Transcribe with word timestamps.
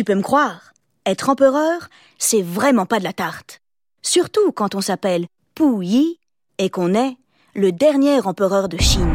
Tu 0.00 0.04
peux 0.04 0.14
me 0.14 0.22
croire, 0.22 0.72
être 1.04 1.28
empereur, 1.28 1.90
c'est 2.18 2.40
vraiment 2.40 2.86
pas 2.86 3.00
de 3.00 3.04
la 3.04 3.12
tarte. 3.12 3.60
Surtout 4.00 4.50
quand 4.50 4.74
on 4.74 4.80
s'appelle 4.80 5.26
Pu 5.54 5.84
Yi 5.84 6.18
et 6.56 6.70
qu'on 6.70 6.94
est 6.94 7.18
le 7.54 7.70
dernier 7.70 8.18
empereur 8.26 8.70
de 8.70 8.78
Chine. 8.78 9.14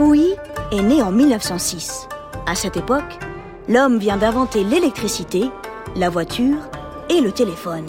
Yi 0.00 0.34
est 0.72 0.82
né 0.82 1.00
en 1.00 1.12
1906. 1.12 2.08
À 2.48 2.56
cette 2.56 2.76
époque, 2.76 3.20
l'homme 3.68 4.00
vient 4.00 4.16
d'inventer 4.16 4.64
l'électricité, 4.64 5.48
la 5.94 6.10
voiture 6.10 6.68
et 7.10 7.20
le 7.20 7.32
téléphone. 7.32 7.86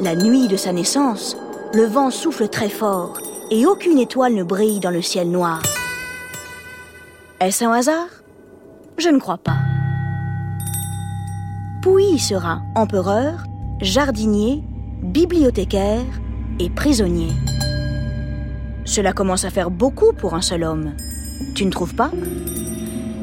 La 0.00 0.16
nuit 0.16 0.48
de 0.48 0.56
sa 0.56 0.72
naissance, 0.72 1.36
le 1.74 1.84
vent 1.84 2.10
souffle 2.10 2.48
très 2.48 2.68
fort 2.68 3.18
et 3.50 3.66
aucune 3.66 3.98
étoile 3.98 4.34
ne 4.34 4.42
brille 4.42 4.80
dans 4.80 4.90
le 4.90 5.02
ciel 5.02 5.30
noir. 5.30 5.62
Est-ce 7.40 7.64
un 7.64 7.72
hasard? 7.72 8.08
Je 8.98 9.08
ne 9.08 9.18
crois 9.18 9.38
pas. 9.38 9.58
Pouilly 11.82 12.18
sera 12.18 12.62
empereur, 12.74 13.44
jardinier, 13.80 14.62
bibliothécaire 15.02 16.04
et 16.58 16.70
prisonnier. 16.70 17.32
Cela 18.84 19.12
commence 19.12 19.44
à 19.44 19.50
faire 19.50 19.70
beaucoup 19.70 20.12
pour 20.12 20.34
un 20.34 20.42
seul 20.42 20.64
homme. 20.64 20.94
Tu 21.54 21.64
ne 21.64 21.70
trouves 21.70 21.94
pas? 21.94 22.10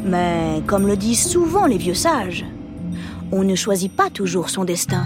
Mais 0.10 0.64
comme 0.66 0.88
le 0.88 0.98
disent 0.98 1.30
souvent 1.30 1.68
les 1.68 1.78
vieux 1.78 1.94
sages, 1.94 2.44
on 3.32 3.44
ne 3.44 3.54
choisit 3.54 3.96
pas 3.96 4.10
toujours 4.10 4.50
son 4.50 4.64
destin. 4.64 5.04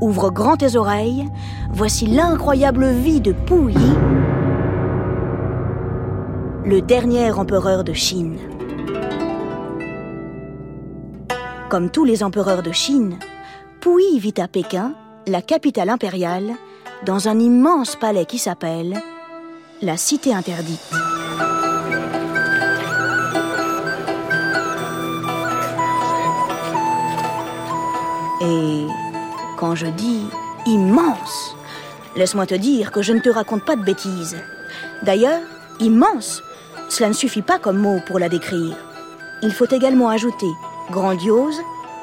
Ouvre 0.00 0.30
grand 0.30 0.56
tes 0.56 0.74
oreilles, 0.74 1.28
voici 1.70 2.06
l'incroyable 2.06 2.88
vie 2.88 3.20
de 3.20 3.30
Pouilly, 3.30 3.92
le 6.64 6.80
dernier 6.80 7.30
empereur 7.30 7.84
de 7.84 7.92
Chine. 7.92 8.36
Comme 11.68 11.90
tous 11.90 12.04
les 12.04 12.24
empereurs 12.24 12.64
de 12.64 12.72
Chine, 12.72 13.16
Pouilly 13.80 14.18
vit 14.18 14.34
à 14.38 14.48
Pékin, 14.48 14.94
la 15.28 15.40
capitale 15.40 15.88
impériale, 15.88 16.50
dans 17.04 17.28
un 17.28 17.38
immense 17.38 17.94
palais 17.94 18.26
qui 18.26 18.38
s'appelle 18.38 18.96
la 19.82 19.96
Cité 19.96 20.34
interdite. 20.34 20.90
Et 28.42 28.86
quand 29.56 29.74
je 29.74 29.86
dis 29.86 30.26
immense, 30.66 31.56
laisse-moi 32.16 32.46
te 32.46 32.54
dire 32.54 32.92
que 32.92 33.02
je 33.02 33.12
ne 33.12 33.20
te 33.20 33.30
raconte 33.30 33.64
pas 33.64 33.76
de 33.76 33.84
bêtises. 33.84 34.36
D'ailleurs, 35.02 35.40
immense, 35.80 36.42
cela 36.88 37.08
ne 37.08 37.14
suffit 37.14 37.42
pas 37.42 37.58
comme 37.58 37.78
mot 37.78 38.00
pour 38.06 38.18
la 38.18 38.28
décrire. 38.28 38.76
Il 39.42 39.52
faut 39.52 39.68
également 39.70 40.08
ajouter 40.08 40.50
grandiose, 40.90 41.60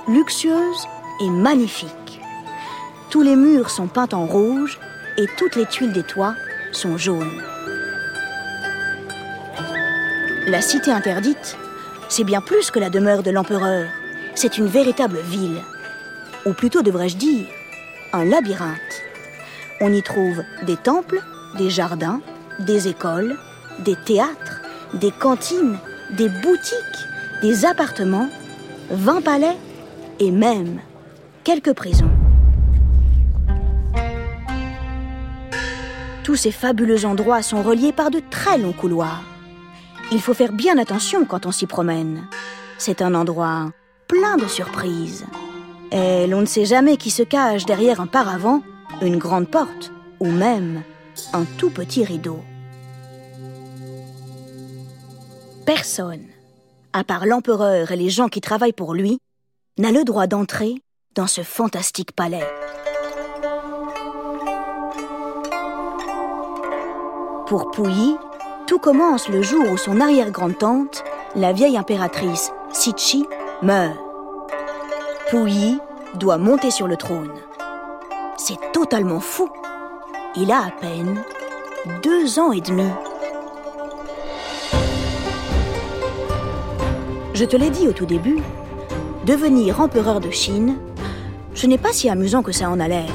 luxueuse 0.07 0.87
et 1.21 1.29
magnifique. 1.29 2.21
Tous 3.09 3.21
les 3.21 3.35
murs 3.35 3.69
sont 3.69 3.87
peints 3.87 4.09
en 4.13 4.25
rouge 4.25 4.79
et 5.17 5.27
toutes 5.37 5.55
les 5.55 5.65
tuiles 5.65 5.93
des 5.93 6.03
toits 6.03 6.35
sont 6.71 6.97
jaunes. 6.97 7.41
La 10.47 10.61
cité 10.61 10.91
interdite, 10.91 11.57
c'est 12.09 12.23
bien 12.23 12.41
plus 12.41 12.71
que 12.71 12.79
la 12.79 12.89
demeure 12.89 13.23
de 13.23 13.31
l'empereur. 13.31 13.87
C'est 14.35 14.57
une 14.57 14.67
véritable 14.67 15.19
ville. 15.19 15.61
Ou 16.45 16.53
plutôt 16.53 16.81
devrais-je 16.81 17.17
dire, 17.17 17.47
un 18.11 18.25
labyrinthe. 18.25 19.01
On 19.81 19.91
y 19.93 20.01
trouve 20.01 20.43
des 20.65 20.77
temples, 20.77 21.21
des 21.57 21.69
jardins, 21.69 22.21
des 22.59 22.87
écoles, 22.87 23.37
des 23.79 23.95
théâtres, 23.95 24.61
des 24.93 25.11
cantines, 25.11 25.77
des 26.11 26.29
boutiques, 26.29 27.07
des 27.41 27.65
appartements, 27.65 28.29
20 28.91 29.21
palais 29.21 29.57
et 30.19 30.31
même 30.31 30.79
quelques 31.43 31.73
prisons. 31.73 32.11
Tous 36.23 36.35
ces 36.35 36.51
fabuleux 36.51 37.05
endroits 37.05 37.41
sont 37.41 37.61
reliés 37.63 37.91
par 37.91 38.09
de 38.09 38.21
très 38.29 38.57
longs 38.57 38.73
couloirs. 38.73 39.23
Il 40.11 40.21
faut 40.21 40.33
faire 40.33 40.53
bien 40.53 40.77
attention 40.77 41.25
quand 41.25 41.45
on 41.45 41.51
s'y 41.51 41.65
promène. 41.65 42.27
C'est 42.77 43.01
un 43.01 43.13
endroit 43.13 43.71
plein 44.07 44.37
de 44.37 44.47
surprises. 44.47 45.25
Et 45.93 46.25
l'on 46.25 46.41
ne 46.41 46.47
sait 46.47 46.65
jamais 46.65 46.97
qui 46.97 47.11
se 47.11 47.21
cache 47.21 47.65
derrière 47.65 48.01
un 48.01 48.07
paravent, 48.07 48.61
une 49.03 49.17
grande 49.17 49.47
porte 49.47 49.91
ou 50.19 50.25
même 50.25 50.81
un 51.33 51.45
tout 51.57 51.69
petit 51.69 52.03
rideau. 52.03 52.39
Personne, 55.67 56.25
à 56.93 57.03
part 57.03 57.27
l'empereur 57.27 57.91
et 57.91 57.95
les 57.95 58.09
gens 58.09 58.27
qui 58.27 58.41
travaillent 58.41 58.73
pour 58.73 58.95
lui, 58.95 59.19
n'a 59.77 59.91
le 59.91 60.03
droit 60.03 60.25
d'entrer 60.25 60.81
dans 61.13 61.27
ce 61.27 61.41
fantastique 61.41 62.11
palais. 62.11 62.47
Pour 67.45 67.69
Pouilly, 67.69 68.15
tout 68.65 68.79
commence 68.79 69.29
le 69.29 69.43
jour 69.43 69.63
où 69.71 69.77
son 69.77 70.01
arrière-grand-tante, 70.01 71.03
la 71.35 71.53
vieille 71.53 71.77
impératrice 71.77 72.51
Sichi, 72.71 73.25
meurt. 73.61 74.02
Pouilly 75.33 75.79
doit 76.19 76.37
monter 76.37 76.69
sur 76.69 76.87
le 76.87 76.95
trône. 76.95 77.31
C'est 78.37 78.71
totalement 78.71 79.19
fou. 79.19 79.49
Il 80.35 80.51
a 80.51 80.65
à 80.65 80.69
peine 80.69 81.23
deux 82.03 82.37
ans 82.37 82.51
et 82.51 82.61
demi. 82.61 82.85
Je 87.33 87.45
te 87.45 87.55
l'ai 87.55 87.71
dit 87.71 87.87
au 87.87 87.93
tout 87.93 88.05
début, 88.05 88.43
devenir 89.25 89.81
empereur 89.81 90.19
de 90.19 90.29
Chine, 90.29 90.75
ce 91.55 91.65
n'est 91.65 91.79
pas 91.79 91.93
si 91.93 92.09
amusant 92.09 92.43
que 92.43 92.51
ça 92.51 92.69
en 92.69 92.79
a 92.79 92.87
l'air. 92.87 93.09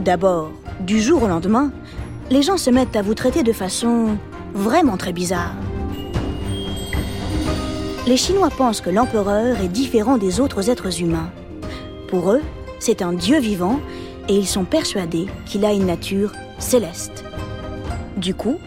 D'abord, 0.00 0.52
du 0.80 1.02
jour 1.02 1.22
au 1.22 1.28
lendemain, 1.28 1.70
les 2.30 2.40
gens 2.40 2.56
se 2.56 2.70
mettent 2.70 2.96
à 2.96 3.02
vous 3.02 3.14
traiter 3.14 3.42
de 3.42 3.52
façon 3.52 4.16
vraiment 4.54 4.96
très 4.96 5.12
bizarre. 5.12 5.52
Les 8.06 8.16
Chinois 8.16 8.50
pensent 8.56 8.80
que 8.80 8.88
l'empereur 8.88 9.60
est 9.60 9.66
différent 9.66 10.16
des 10.16 10.38
autres 10.38 10.70
êtres 10.70 11.02
humains. 11.02 11.28
Pour 12.06 12.30
eux, 12.30 12.42
c'est 12.78 13.02
un 13.02 13.12
dieu 13.12 13.40
vivant 13.40 13.80
et 14.28 14.36
ils 14.36 14.46
sont 14.46 14.64
persuadés 14.64 15.26
qu'il 15.44 15.64
a 15.64 15.72
une 15.72 15.86
nature 15.86 16.30
céleste. 16.60 17.24
Du 18.16 18.32
coup, 18.32 18.58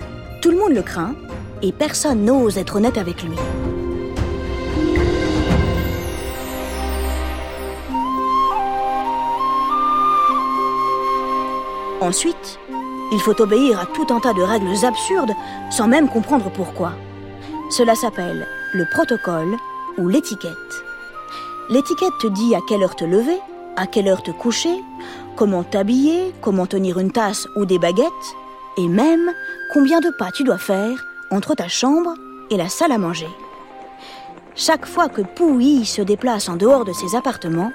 tout 0.41 0.51
le 0.51 0.57
monde 0.57 0.73
le 0.73 0.81
craint 0.81 1.16
et 1.61 1.72
personne 1.72 2.25
n'ose 2.25 2.57
être 2.57 2.75
honnête 2.75 2.97
avec 2.97 3.23
lui. 3.23 3.38
Ensuite, 12.01 12.59
il 13.13 13.19
faut 13.19 13.41
obéir 13.41 13.79
à 13.79 13.85
tout 13.85 14.13
un 14.13 14.19
tas 14.19 14.33
de 14.33 14.41
règles 14.41 14.85
absurdes 14.85 15.31
sans 15.72 15.88
même 15.88 16.09
comprendre 16.09 16.51
pourquoi. 16.51 16.91
Cela 17.69 17.95
s'appelle 17.95 18.45
le 18.74 18.85
protocole 18.85 19.56
ou 19.97 20.07
l'étiquette. 20.07 20.84
L'étiquette 21.69 22.18
te 22.19 22.28
dit 22.28 22.56
à 22.56 22.59
quelle 22.68 22.84
heure 22.84 22.96
te 22.96 23.06
lever, 23.06 23.40
à 23.75 23.88
quelle 23.88 24.07
heure 24.07 24.24
te 24.24 24.31
coucher, 24.31 24.84
comment 25.35 25.63
t'habiller, 25.63 26.34
comment 26.41 26.66
tenir 26.66 27.00
une 27.00 27.12
tasse 27.12 27.47
ou 27.56 27.66
des 27.66 27.79
baguettes, 27.79 28.06
et 28.78 28.88
même 28.88 29.31
combien 29.74 30.00
de 30.00 30.09
pas 30.09 30.31
tu 30.31 30.44
dois 30.44 30.58
faire 30.58 31.06
entre 31.31 31.56
ta 31.56 31.68
chambre 31.68 32.13
et 32.50 32.58
la 32.58 32.69
salle 32.69 32.91
à 32.91 32.97
manger. 32.97 33.29
Chaque 34.56 34.85
fois 34.85 35.09
que 35.09 35.22
Pouilly 35.22 35.85
se 35.85 36.02
déplace 36.02 36.49
en 36.49 36.55
dehors 36.55 36.85
de 36.85 36.91
ses 36.91 37.16
appartements, 37.16 37.72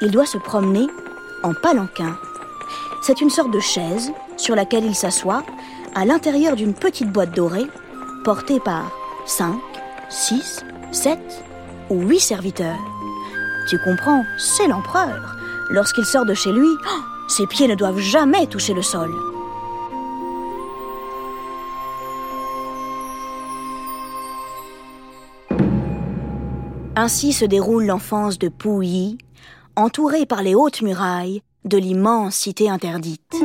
il 0.00 0.10
doit 0.10 0.26
se 0.26 0.38
promener 0.38 0.86
en 1.42 1.54
palanquin. 1.54 2.16
C'est 3.02 3.20
une 3.20 3.30
sorte 3.30 3.50
de 3.50 3.60
chaise 3.60 4.12
sur 4.36 4.54
laquelle 4.54 4.84
il 4.84 4.94
s'assoit 4.94 5.42
à 5.94 6.04
l'intérieur 6.04 6.54
d'une 6.54 6.74
petite 6.74 7.10
boîte 7.10 7.34
dorée 7.34 7.66
portée 8.24 8.60
par 8.60 8.92
5, 9.26 9.54
6, 10.12 10.64
7 10.92 11.18
ou 11.88 12.02
8 12.02 12.20
serviteurs. 12.20 12.78
Tu 13.68 13.78
comprends, 13.78 14.24
c'est 14.38 14.68
l'empereur. 14.68 15.36
Lorsqu'il 15.70 16.04
sort 16.04 16.26
de 16.26 16.34
chez 16.34 16.52
lui, 16.52 16.68
oh, 16.68 17.00
ses 17.28 17.46
pieds 17.46 17.66
ne 17.66 17.74
doivent 17.74 17.98
jamais 17.98 18.46
toucher 18.46 18.74
le 18.74 18.82
sol. 18.82 19.10
Ainsi 26.94 27.32
se 27.32 27.46
déroule 27.46 27.86
l'enfance 27.86 28.38
de 28.38 28.48
Pouilly, 28.48 29.16
entouré 29.76 30.26
par 30.26 30.42
les 30.42 30.54
hautes 30.54 30.82
murailles 30.82 31.40
de 31.64 31.78
l'immense 31.78 32.34
cité 32.34 32.68
interdite. 32.68 33.42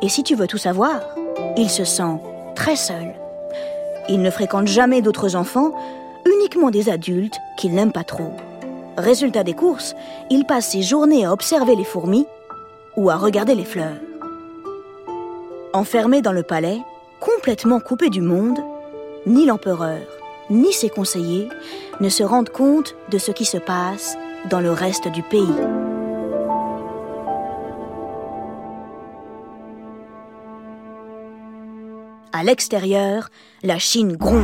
Et 0.00 0.08
si 0.08 0.22
tu 0.22 0.36
veux 0.36 0.46
tout 0.46 0.58
savoir, 0.58 1.00
il 1.56 1.68
se 1.68 1.84
sent 1.84 2.20
très 2.54 2.76
seul. 2.76 3.14
Il 4.08 4.20
ne 4.20 4.30
fréquente 4.30 4.66
jamais 4.66 5.02
d'autres 5.02 5.36
enfants, 5.36 5.72
uniquement 6.26 6.70
des 6.70 6.88
adultes 6.88 7.38
qu'il 7.56 7.74
n'aime 7.74 7.92
pas 7.92 8.04
trop. 8.04 8.32
Résultat 8.96 9.44
des 9.44 9.54
courses, 9.54 9.94
il 10.30 10.44
passe 10.44 10.70
ses 10.70 10.82
journées 10.82 11.24
à 11.24 11.32
observer 11.32 11.74
les 11.74 11.84
fourmis 11.84 12.26
ou 12.96 13.10
à 13.10 13.16
regarder 13.16 13.54
les 13.54 13.64
fleurs. 13.64 13.96
Enfermé 15.72 16.22
dans 16.22 16.32
le 16.32 16.42
palais, 16.42 16.78
complètement 17.18 17.80
coupé 17.80 18.10
du 18.10 18.20
monde, 18.20 18.58
ni 19.26 19.46
l'empereur, 19.46 20.00
ni 20.50 20.72
ses 20.72 20.90
conseillers 20.90 21.48
ne 22.00 22.08
se 22.08 22.22
rendent 22.22 22.50
compte 22.50 22.94
de 23.10 23.18
ce 23.18 23.32
qui 23.32 23.44
se 23.44 23.58
passe 23.58 24.16
dans 24.50 24.60
le 24.60 24.70
reste 24.70 25.08
du 25.08 25.22
pays. 25.22 25.48
À 32.36 32.42
l'extérieur, 32.42 33.28
la 33.62 33.78
Chine 33.78 34.16
gronde. 34.16 34.42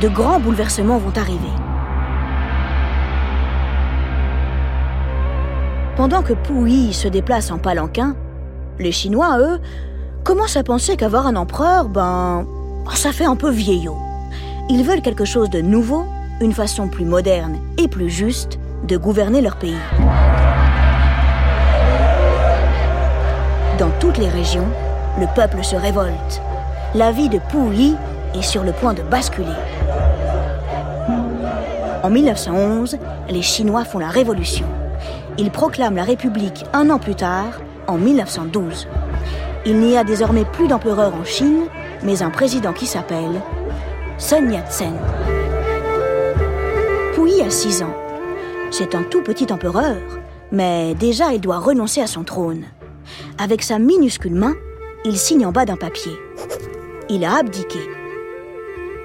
De 0.00 0.06
grands 0.06 0.38
bouleversements 0.38 0.98
vont 0.98 1.12
arriver. 1.16 1.50
Pendant 5.96 6.22
que 6.22 6.34
Puyi 6.34 6.92
se 6.92 7.08
déplace 7.08 7.50
en 7.50 7.58
palanquin, 7.58 8.14
les 8.78 8.92
Chinois, 8.92 9.40
eux, 9.40 9.58
commencent 10.22 10.56
à 10.56 10.62
penser 10.62 10.96
qu'avoir 10.96 11.26
un 11.26 11.34
empereur, 11.34 11.88
ben, 11.88 12.46
ça 12.94 13.10
fait 13.10 13.26
un 13.26 13.34
peu 13.34 13.50
vieillot. 13.50 13.98
Ils 14.70 14.84
veulent 14.84 15.02
quelque 15.02 15.24
chose 15.24 15.50
de 15.50 15.62
nouveau, 15.62 16.04
une 16.40 16.52
façon 16.52 16.86
plus 16.86 17.04
moderne 17.04 17.58
et 17.76 17.88
plus 17.88 18.08
juste 18.08 18.60
de 18.86 18.96
gouverner 18.96 19.40
leur 19.40 19.56
pays. 19.56 19.74
Dans 23.80 23.90
toutes 23.98 24.18
les 24.18 24.28
régions, 24.28 24.68
le 25.18 25.26
peuple 25.34 25.62
se 25.62 25.76
révolte. 25.76 26.40
La 26.94 27.12
vie 27.12 27.28
de 27.28 27.38
Puyi 27.38 27.96
est 28.34 28.42
sur 28.42 28.64
le 28.64 28.72
point 28.72 28.94
de 28.94 29.02
basculer. 29.02 29.48
En 32.02 32.10
1911, 32.10 32.98
les 33.28 33.42
Chinois 33.42 33.84
font 33.84 33.98
la 33.98 34.08
révolution. 34.08 34.66
Ils 35.38 35.50
proclament 35.50 35.96
la 35.96 36.04
République 36.04 36.64
un 36.72 36.90
an 36.90 36.98
plus 36.98 37.14
tard, 37.14 37.60
en 37.86 37.96
1912. 37.96 38.88
Il 39.64 39.78
n'y 39.78 39.96
a 39.96 40.04
désormais 40.04 40.44
plus 40.44 40.66
d'empereur 40.66 41.14
en 41.14 41.24
Chine, 41.24 41.64
mais 42.02 42.22
un 42.22 42.30
président 42.30 42.72
qui 42.72 42.86
s'appelle 42.86 43.40
Sun 44.18 44.50
Yat-sen. 44.52 44.94
Puyi 47.14 47.42
a 47.42 47.50
6 47.50 47.82
ans. 47.82 47.94
C'est 48.70 48.94
un 48.94 49.02
tout 49.02 49.22
petit 49.22 49.52
empereur, 49.52 49.96
mais 50.50 50.94
déjà 50.94 51.32
il 51.32 51.40
doit 51.40 51.58
renoncer 51.58 52.00
à 52.00 52.06
son 52.06 52.24
trône. 52.24 52.64
Avec 53.38 53.62
sa 53.62 53.78
minuscule 53.78 54.34
main, 54.34 54.54
il 55.04 55.18
signe 55.18 55.46
en 55.46 55.52
bas 55.52 55.64
d'un 55.64 55.76
papier. 55.76 56.12
Il 57.08 57.24
a 57.24 57.36
abdiqué. 57.36 57.80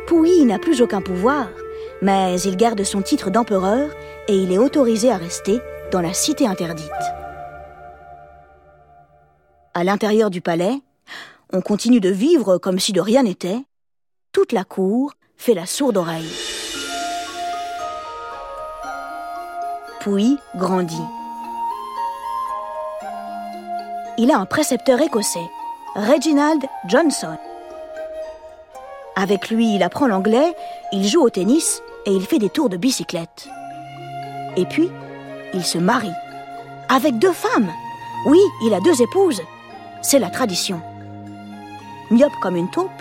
Puyi 0.05 0.45
n'a 0.45 0.59
plus 0.59 0.81
aucun 0.81 1.01
pouvoir, 1.01 1.47
mais 2.01 2.39
il 2.41 2.55
garde 2.55 2.83
son 2.83 3.01
titre 3.01 3.29
d'empereur 3.29 3.89
et 4.27 4.37
il 4.37 4.51
est 4.51 4.57
autorisé 4.57 5.11
à 5.11 5.17
rester 5.17 5.59
dans 5.91 6.01
la 6.01 6.13
cité 6.13 6.47
interdite. 6.47 6.91
À 9.73 9.83
l'intérieur 9.83 10.29
du 10.29 10.41
palais, 10.41 10.81
on 11.51 11.61
continue 11.61 11.99
de 11.99 12.09
vivre 12.09 12.57
comme 12.57 12.79
si 12.79 12.93
de 12.93 13.01
rien 13.01 13.23
n'était. 13.23 13.59
Toute 14.31 14.51
la 14.51 14.63
cour 14.63 15.13
fait 15.35 15.53
la 15.53 15.65
sourde 15.65 15.97
oreille. 15.97 16.31
Puyi 19.99 20.37
grandit. 20.55 20.95
Il 24.19 24.31
a 24.31 24.39
un 24.39 24.45
précepteur 24.45 24.99
écossais, 25.01 25.47
Reginald 25.97 26.63
Johnson. 26.87 27.37
Avec 29.15 29.49
lui, 29.49 29.73
il 29.73 29.81
apprend 29.81 30.05
l'anglais, 30.05 30.55
il 30.93 31.07
joue 31.07 31.21
au 31.21 31.31
tennis 31.31 31.81
et 32.05 32.11
il 32.11 32.23
fait 32.23 32.37
des 32.37 32.51
tours 32.51 32.69
de 32.69 32.77
bicyclette. 32.77 33.49
Et 34.57 34.65
puis, 34.65 34.91
il 35.55 35.65
se 35.65 35.79
marie. 35.79 36.13
Avec 36.87 37.17
deux 37.17 37.31
femmes. 37.31 37.71
Oui, 38.27 38.37
il 38.63 38.75
a 38.75 38.79
deux 38.79 39.01
épouses. 39.01 39.41
C'est 40.03 40.19
la 40.19 40.29
tradition. 40.29 40.81
Myope 42.11 42.39
comme 42.43 42.57
une 42.57 42.69
taupe, 42.69 42.91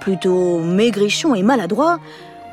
plutôt 0.00 0.60
maigrichon 0.60 1.34
et 1.34 1.42
maladroit, 1.42 1.98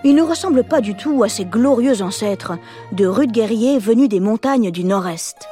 il 0.03 0.13
ne 0.13 0.23
ressemble 0.23 0.65
pas 0.65 0.81
du 0.81 0.95
tout 0.95 1.23
à 1.23 1.29
ses 1.29 1.45
glorieux 1.45 2.01
ancêtres, 2.01 2.57
de 2.91 3.05
rudes 3.05 3.31
guerriers 3.31 3.79
venus 3.79 4.09
des 4.09 4.19
montagnes 4.19 4.71
du 4.71 4.83
nord-est. 4.83 5.47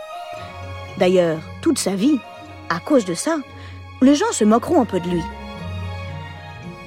D'ailleurs, 0.98 1.40
toute 1.62 1.80
sa 1.80 1.96
vie, 1.96 2.20
à 2.68 2.82
cause 2.82 3.06
de 3.06 3.14
ça, 3.14 3.38
les 4.02 4.16
gens 4.16 4.32
se 4.32 4.44
moqueront 4.44 4.82
un 4.82 4.86
peu 4.86 5.00
de 5.00 5.10
lui. 5.10 5.24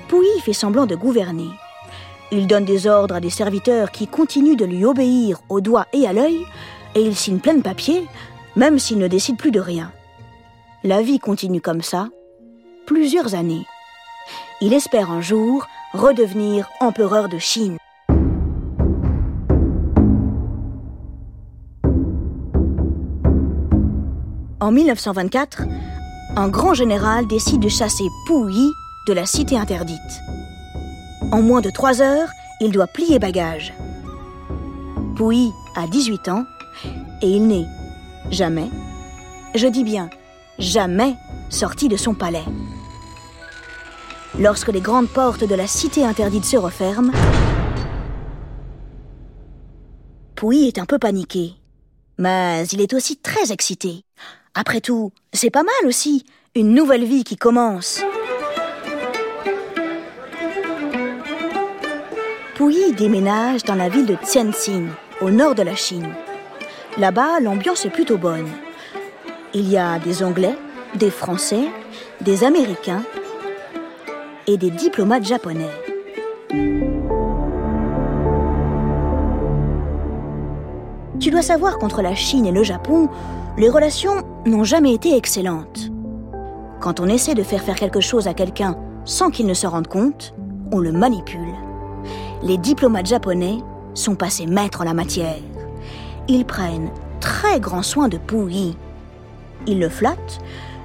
Pouilly 0.09 0.41
fait 0.41 0.53
semblant 0.53 0.87
de 0.87 0.97
gouverner. 0.97 1.49
Il 2.33 2.47
donne 2.47 2.65
des 2.65 2.87
ordres 2.87 3.15
à 3.15 3.21
des 3.21 3.31
serviteurs 3.31 3.93
qui 3.93 4.09
continuent 4.09 4.57
de 4.57 4.65
lui 4.65 4.85
obéir 4.85 5.41
au 5.49 5.61
doigt 5.61 5.87
et 5.93 6.07
à 6.07 6.13
l'œil, 6.13 6.45
et 6.95 7.03
il 7.03 7.15
signe 7.15 7.39
plein 7.39 7.55
de 7.55 7.63
papiers, 7.63 8.07
même 8.57 8.79
s'il 8.79 8.99
ne 8.99 9.09
décide 9.09 9.37
plus 9.37 9.53
de 9.53 9.61
rien. 9.61 9.93
La 10.83 11.03
vie 11.03 11.19
continue 11.19 11.61
comme 11.61 11.83
ça, 11.83 12.09
plusieurs 12.87 13.35
années. 13.35 13.65
Il 14.61 14.73
espère 14.73 15.11
un 15.11 15.21
jour 15.21 15.67
redevenir 15.93 16.69
empereur 16.81 17.29
de 17.29 17.39
Chine. 17.39 17.79
En 24.61 24.73
1924, 24.73 25.65
un 26.37 26.49
grand 26.49 26.75
général 26.75 27.27
décide 27.27 27.61
de 27.61 27.69
chasser 27.69 28.05
Puyi 28.27 28.73
de 29.07 29.13
la 29.13 29.27
cité 29.27 29.57
interdite. 29.57 29.99
En 31.31 31.43
moins 31.43 31.61
de 31.61 31.71
trois 31.71 32.03
heures, 32.03 32.29
il 32.61 32.73
doit 32.73 32.87
plier 32.87 33.19
bagage. 33.19 33.73
Puyi 35.17 35.53
a 35.77 35.87
18 35.87 36.29
ans 36.29 36.45
et 37.23 37.29
il 37.29 37.47
n'est 37.47 37.67
jamais, 38.31 38.69
je 39.55 39.67
dis 39.67 39.85
bien 39.85 40.11
jamais, 40.59 41.17
sorti 41.51 41.89
de 41.89 41.97
son 41.97 42.15
palais. 42.15 42.45
Lorsque 44.39 44.69
les 44.69 44.81
grandes 44.81 45.09
portes 45.09 45.45
de 45.45 45.55
la 45.55 45.67
cité 45.67 46.05
interdite 46.05 46.45
se 46.45 46.57
referment, 46.57 47.13
Puyi 50.35 50.67
est 50.67 50.79
un 50.79 50.87
peu 50.87 50.99
paniqué. 50.99 51.55
Mais 52.19 52.67
il 52.69 52.81
est 52.81 52.95
aussi 52.95 53.17
très 53.17 53.51
excité. 53.51 54.05
Après 54.57 54.81
tout, 54.81 55.11
c'est 55.33 55.51
pas 55.51 55.65
mal 55.65 55.89
aussi, 55.89 56.25
une 56.55 56.75
nouvelle 56.75 57.05
vie 57.05 57.25
qui 57.25 57.37
commence. 57.37 58.01
Puyi 62.55 62.93
déménage 62.93 63.65
dans 63.65 63.75
la 63.75 63.89
ville 63.89 64.07
de 64.07 64.15
Tianjin, 64.15 64.87
au 65.21 65.31
nord 65.31 65.57
de 65.57 65.63
la 65.63 65.75
Chine. 65.75 66.15
Là-bas, 66.99 67.41
l'ambiance 67.41 67.85
est 67.85 67.91
plutôt 67.91 68.17
bonne. 68.17 68.49
Il 69.55 69.69
y 69.69 69.77
a 69.77 69.99
des 69.99 70.23
Anglais, 70.23 70.57
des 70.95 71.11
Français, 71.11 71.65
des 72.21 72.45
Américains 72.45 73.03
et 74.47 74.57
des 74.57 74.71
diplomates 74.71 75.25
japonais. 75.25 75.71
Tu 81.19 81.31
dois 81.31 81.43
savoir 81.43 81.79
qu'entre 81.79 82.03
la 82.03 82.15
Chine 82.15 82.47
et 82.47 82.53
le 82.53 82.63
Japon, 82.63 83.09
les 83.57 83.69
relations 83.69 84.23
n'ont 84.47 84.65
jamais 84.65 84.95
été 84.95 85.17
excellentes. 85.17 85.91
Quand 86.81 87.01
on 87.01 87.09
essaie 87.09 87.35
de 87.35 87.43
faire 87.43 87.63
faire 87.63 87.77
quelque 87.77 88.01
chose 88.01 88.29
à 88.29 88.35
quelqu'un 88.35 88.77
sans 89.05 89.31
qu'il 89.31 89.47
ne 89.47 89.55
se 89.55 89.67
rende 89.67 89.89
compte, 89.89 90.35
on 90.73 90.79
le 90.79 90.93
manipule. 90.93 91.55
Les 92.43 92.59
diplomates 92.59 93.07
japonais 93.07 93.59
sont 93.95 94.17
passés 94.17 94.47
maîtres 94.47 94.81
en 94.81 94.85
la 94.85 94.95
matière. 94.95 95.37
Ils 96.29 96.45
prennent 96.45 96.91
très 97.21 97.61
grand 97.61 97.83
soin 97.83 98.09
de 98.09 98.19
Puyi. 98.19 98.77
Ils 99.67 99.79
le 99.79 99.89
flattent 99.89 100.41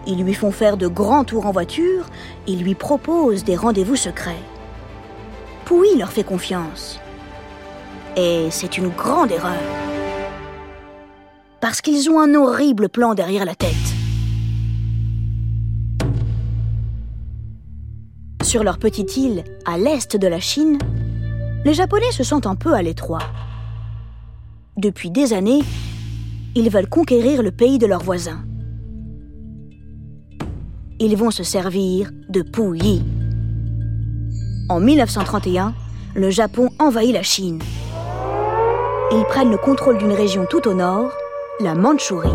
ils 0.08 0.24
lui 0.24 0.34
font 0.34 0.52
faire 0.52 0.76
de 0.76 0.88
grands 0.88 1.24
tours 1.24 1.46
en 1.46 1.52
voiture, 1.52 2.06
ils 2.48 2.64
lui 2.64 2.74
proposent 2.74 3.44
des 3.44 3.56
rendez-vous 3.56 3.96
secrets. 3.96 4.42
Pouy 5.66 5.96
leur 5.98 6.12
fait 6.12 6.24
confiance. 6.24 7.00
Et 8.16 8.48
c'est 8.50 8.78
une 8.78 8.90
grande 8.90 9.32
erreur. 9.32 9.89
Parce 11.62 11.82
qu'ils 11.82 12.10
ont 12.10 12.20
un 12.20 12.36
horrible 12.36 12.90
plan 12.90 13.14
derrière 13.14 13.46
la 13.46 13.56
tête. 13.56 13.70
Sur 18.44 18.64
leur 18.64 18.80
petite 18.80 19.18
île, 19.18 19.44
à 19.66 19.78
l'est 19.78 20.16
de 20.16 20.28
la 20.28 20.40
Chine, 20.40 20.80
les 21.66 21.74
Japonais 21.74 22.12
se 22.12 22.24
sentent 22.24 22.48
un 22.48 22.56
peu 22.56 22.74
à 22.74 22.82
l'étroit. 22.82 23.24
Depuis 24.78 25.12
des 25.12 25.34
années, 25.34 25.62
ils 26.56 26.70
veulent 26.70 26.90
conquérir 26.90 27.44
le 27.44 27.52
pays 27.52 27.78
de 27.78 27.86
leurs 27.86 28.04
voisins 28.04 28.44
ils 31.00 31.16
vont 31.16 31.32
se 31.32 31.44
servir 31.44 32.12
de 32.28 32.42
Puyi. 32.42 33.02
En 34.68 34.80
1931, 34.80 35.74
le 36.14 36.30
Japon 36.30 36.70
envahit 36.78 37.14
la 37.14 37.24
Chine. 37.24 37.60
Ils 39.12 39.24
prennent 39.24 39.50
le 39.50 39.58
contrôle 39.58 39.98
d'une 39.98 40.12
région 40.12 40.46
tout 40.50 40.68
au 40.68 40.74
nord, 40.74 41.12
la 41.62 41.76
Mandchourie. 41.76 42.30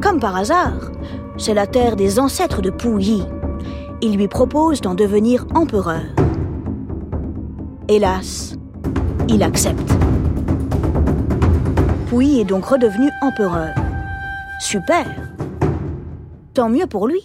Comme 0.00 0.20
par 0.20 0.36
hasard, 0.36 0.92
c'est 1.36 1.54
la 1.54 1.66
terre 1.66 1.96
des 1.96 2.20
ancêtres 2.20 2.62
de 2.62 2.70
Puyi, 2.70 3.24
il 4.00 4.16
lui 4.16 4.28
propose 4.28 4.80
d'en 4.80 4.94
devenir 4.94 5.44
empereur. 5.54 6.02
Hélas, 7.88 8.54
il 9.28 9.42
accepte. 9.42 9.92
Pouilly 12.08 12.40
est 12.40 12.44
donc 12.44 12.64
redevenu 12.64 13.10
empereur. 13.22 13.74
Super 14.60 15.06
Tant 16.54 16.68
mieux 16.68 16.86
pour 16.86 17.08
lui. 17.08 17.24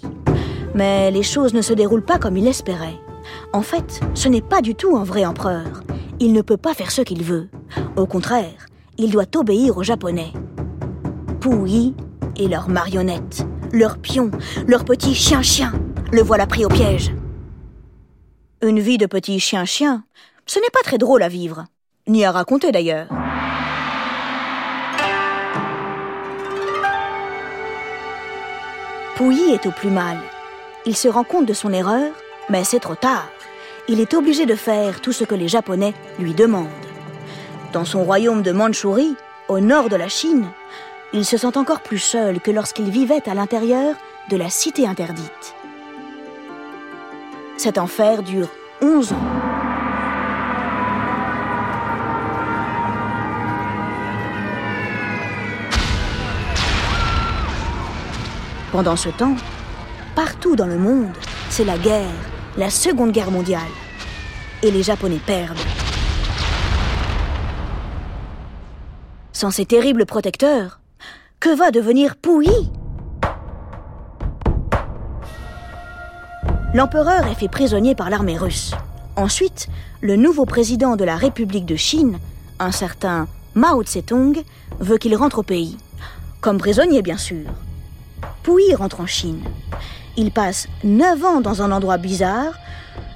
Mais 0.73 1.11
les 1.11 1.23
choses 1.23 1.53
ne 1.53 1.61
se 1.61 1.73
déroulent 1.73 2.05
pas 2.05 2.17
comme 2.17 2.37
il 2.37 2.43
l'espérait. 2.43 2.99
En 3.53 3.61
fait, 3.61 4.01
ce 4.13 4.27
n'est 4.27 4.41
pas 4.41 4.61
du 4.61 4.75
tout 4.75 4.97
un 4.97 5.03
vrai 5.03 5.25
empereur. 5.25 5.83
Il 6.19 6.33
ne 6.33 6.41
peut 6.41 6.57
pas 6.57 6.73
faire 6.73 6.91
ce 6.91 7.01
qu'il 7.01 7.23
veut. 7.23 7.49
Au 7.95 8.05
contraire, 8.05 8.67
il 8.97 9.11
doit 9.11 9.35
obéir 9.35 9.77
aux 9.77 9.83
Japonais. 9.83 10.31
Pouilly 11.39 11.93
et 12.37 12.47
leurs 12.47 12.69
marionnettes, 12.69 13.45
leurs 13.71 13.97
pions, 13.97 14.31
leurs 14.67 14.85
petits 14.85 15.15
chiens-chiens, 15.15 15.73
le 16.11 16.21
voilà 16.21 16.47
pris 16.47 16.65
au 16.65 16.69
piège. 16.69 17.13
Une 18.61 18.79
vie 18.79 18.97
de 18.97 19.05
petit 19.05 19.39
chien-chien, 19.39 20.03
ce 20.45 20.59
n'est 20.59 20.69
pas 20.71 20.81
très 20.83 20.97
drôle 20.97 21.23
à 21.23 21.27
vivre, 21.27 21.65
ni 22.07 22.25
à 22.25 22.31
raconter 22.31 22.71
d'ailleurs. 22.71 23.07
Pouilly 29.15 29.51
est 29.51 29.65
au 29.65 29.71
plus 29.71 29.89
mal. 29.89 30.17
Il 30.85 30.95
se 30.95 31.07
rend 31.07 31.23
compte 31.23 31.45
de 31.45 31.53
son 31.53 31.71
erreur, 31.71 32.11
mais 32.49 32.63
c'est 32.63 32.81
trop 32.81 32.95
tard. 32.95 33.29
Il 33.87 33.99
est 33.99 34.13
obligé 34.13 34.45
de 34.45 34.55
faire 34.55 34.99
tout 34.99 35.13
ce 35.13 35.23
que 35.23 35.35
les 35.35 35.47
Japonais 35.47 35.93
lui 36.19 36.33
demandent. 36.33 36.84
Dans 37.73 37.85
son 37.85 38.03
royaume 38.03 38.41
de 38.41 38.51
Mandchourie, 38.51 39.15
au 39.47 39.59
nord 39.59 39.89
de 39.89 39.95
la 39.95 40.07
Chine, 40.07 40.45
il 41.13 41.25
se 41.25 41.37
sent 41.37 41.57
encore 41.57 41.81
plus 41.81 41.99
seul 41.99 42.39
que 42.39 42.51
lorsqu'il 42.51 42.89
vivait 42.89 43.27
à 43.29 43.33
l'intérieur 43.33 43.95
de 44.29 44.37
la 44.37 44.49
cité 44.49 44.87
interdite. 44.87 45.55
Cet 47.57 47.77
enfer 47.77 48.23
dure 48.23 48.49
11 48.81 49.13
ans. 49.13 49.15
Pendant 58.71 58.95
ce 58.97 59.09
temps, 59.09 59.35
partout 60.15 60.57
dans 60.57 60.67
le 60.67 60.77
monde, 60.77 61.13
c'est 61.49 61.63
la 61.63 61.77
guerre, 61.77 62.11
la 62.57 62.69
Seconde 62.69 63.11
Guerre 63.11 63.31
mondiale. 63.31 63.61
Et 64.63 64.71
les 64.71 64.83
Japonais 64.83 65.21
perdent. 65.25 65.74
Sans 69.35 69.51
ces 69.51 69.65
terribles 69.65 70.05
protecteurs, 70.05 70.79
que 71.41 71.53
va 71.53 71.69
devenir 71.69 72.15
Pouilly? 72.15 72.71
L'empereur 76.73 77.27
est 77.27 77.35
fait 77.35 77.49
prisonnier 77.49 77.95
par 77.95 78.09
l'armée 78.09 78.37
russe. 78.37 78.71
Ensuite, 79.17 79.67
le 79.99 80.15
nouveau 80.15 80.45
président 80.45 80.95
de 80.95 81.03
la 81.03 81.17
République 81.17 81.65
de 81.65 81.75
Chine, 81.75 82.17
un 82.59 82.71
certain 82.71 83.27
Mao 83.55 83.83
Tse-tung, 83.83 84.41
veut 84.79 84.97
qu'il 84.97 85.17
rentre 85.17 85.39
au 85.39 85.43
pays. 85.43 85.75
Comme 86.39 86.57
prisonnier, 86.57 87.01
bien 87.01 87.17
sûr. 87.17 87.49
Pouilly 88.41 88.73
rentre 88.73 89.01
en 89.01 89.05
Chine. 89.05 89.43
Il 90.15 90.31
passe 90.31 90.69
neuf 90.85 91.25
ans 91.25 91.41
dans 91.41 91.61
un 91.61 91.73
endroit 91.73 91.97
bizarre, 91.97 92.53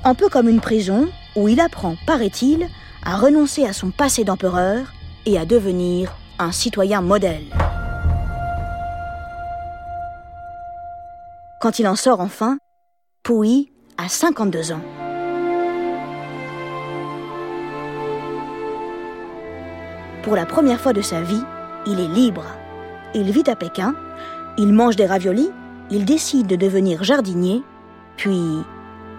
un 0.04 0.16
peu 0.16 0.28
comme 0.28 0.50
une 0.50 0.60
prison, 0.60 1.08
où 1.38 1.48
il 1.48 1.62
apprend, 1.62 1.96
paraît-il, 2.06 2.68
à 3.06 3.16
renoncer 3.16 3.64
à 3.64 3.72
son 3.72 3.90
passé 3.90 4.26
d'empereur 4.26 4.80
et 5.30 5.38
à 5.38 5.46
devenir 5.46 6.16
un 6.40 6.52
citoyen 6.52 7.02
modèle. 7.02 7.46
Quand 11.62 11.80
il 11.80 11.88
en 11.88 11.96
sort 11.96 12.20
enfin, 12.20 12.58
Pouilly 13.24 13.72
a 13.98 14.08
52 14.08 14.72
ans. 14.72 14.82
Pour 20.24 20.36
la 20.36 20.46
première 20.46 20.80
fois 20.80 20.94
de 20.94 21.02
sa 21.02 21.22
vie, 21.22 21.44
il 21.86 22.00
est 22.00 22.08
libre. 22.08 22.46
Il 23.14 23.32
vit 23.32 23.50
à 23.50 23.56
Pékin 23.56 23.94
il 24.62 24.74
mange 24.74 24.98
des 24.98 25.06
raviolis, 25.06 25.52
il 25.90 26.04
décide 26.04 26.48
de 26.48 26.58
devenir 26.58 27.02
jardinier, 27.02 27.64
puis 28.18 28.62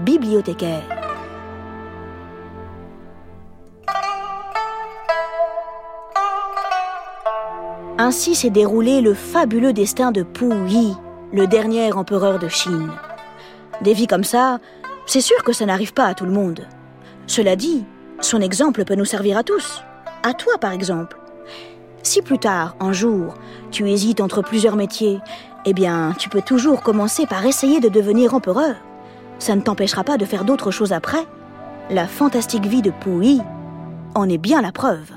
bibliothécaire. 0.00 1.00
Ainsi 8.02 8.35
s'est 8.35 8.49
déroulé 8.49 9.02
le 9.02 9.12
fabuleux 9.12 9.75
destin 9.75 10.11
de 10.11 10.25
Yi, 10.69 10.95
le 11.35 11.47
dernier 11.47 11.92
empereur 11.92 12.38
de 12.38 12.49
Chine. 12.49 12.88
Des 13.83 13.92
vies 13.92 14.07
comme 14.07 14.25
ça, 14.25 14.59
c'est 15.04 15.21
sûr 15.21 15.45
que 15.45 15.52
ça 15.52 15.66
n'arrive 15.66 15.92
pas 15.92 16.07
à 16.07 16.14
tout 16.14 16.25
le 16.25 16.33
monde. 16.33 16.66
Cela 17.26 17.57
dit, 17.57 17.85
son 18.23 18.40
exemple 18.40 18.87
peut 18.87 18.95
nous 18.95 19.04
servir 19.04 19.37
à 19.37 19.42
tous. 19.42 19.83
À 20.23 20.33
toi, 20.33 20.54
par 20.59 20.73
exemple. 20.73 21.19
Si 22.02 22.23
plus 22.23 22.38
tard, 22.38 22.75
un 22.80 22.95
jour, 22.95 23.35
tu 23.71 23.90
hésites 23.90 24.23
entre 24.23 24.40
plusieurs 24.40 24.76
métiers, 24.76 25.21
eh 25.66 25.75
bien, 25.75 26.14
tu 26.16 26.30
peux 26.30 26.40
toujours 26.40 26.80
commencer 26.80 27.26
par 27.26 27.45
essayer 27.45 27.80
de 27.80 27.90
devenir 27.90 28.33
empereur. 28.33 28.76
Ça 29.38 29.54
ne 29.54 29.61
t'empêchera 29.61 30.04
pas 30.04 30.16
de 30.16 30.25
faire 30.25 30.47
d'autres 30.47 30.71
choses 30.71 30.95
après. 30.95 31.26
La 31.90 32.07
fantastique 32.07 32.64
vie 32.64 32.80
de 32.80 32.92
Pouilly 32.92 33.42
en 34.14 34.26
est 34.26 34.38
bien 34.38 34.62
la 34.62 34.73
preuve. 34.73 35.11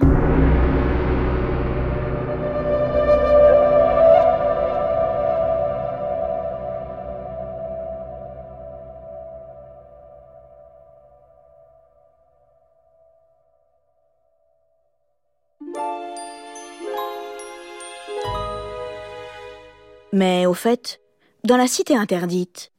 Mais 20.14 20.46
au 20.46 20.54
fait, 20.54 21.02
dans 21.44 21.58
la 21.58 21.66
cité 21.66 21.98
interdite, 21.98 22.72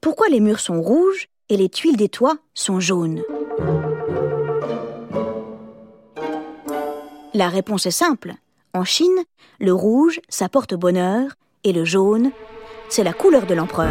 pourquoi 0.00 0.28
les 0.28 0.38
murs 0.38 0.60
sont 0.60 0.80
rouges 0.80 1.26
et 1.48 1.56
les 1.56 1.68
tuiles 1.68 1.96
des 1.96 2.08
toits 2.08 2.38
sont 2.54 2.78
jaunes? 2.78 3.22
La 7.34 7.48
réponse 7.48 7.86
est 7.86 7.90
simple. 7.90 8.34
En 8.72 8.84
Chine, 8.84 9.24
le 9.58 9.72
rouge, 9.72 10.20
ça 10.28 10.48
porte 10.48 10.74
bonheur, 10.74 11.32
et 11.64 11.72
le 11.72 11.84
jaune, 11.84 12.30
c'est 12.88 13.02
la 13.02 13.12
couleur 13.12 13.46
de 13.46 13.54
l'empereur. 13.54 13.90